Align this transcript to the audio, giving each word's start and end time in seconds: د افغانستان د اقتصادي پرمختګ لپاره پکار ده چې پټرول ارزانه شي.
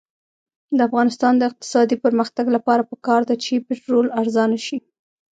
د 0.77 0.79
افغانستان 0.87 1.33
د 1.37 1.41
اقتصادي 1.49 1.95
پرمختګ 2.05 2.45
لپاره 2.55 2.87
پکار 2.91 3.21
ده 3.29 3.35
چې 3.43 3.63
پټرول 3.67 4.07
ارزانه 4.21 4.57
شي. 4.65 4.77